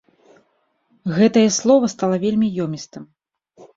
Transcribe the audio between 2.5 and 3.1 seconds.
ёмістым.